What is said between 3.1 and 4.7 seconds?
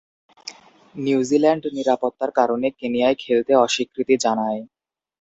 খেলতে অস্বীকৃতি জানায়।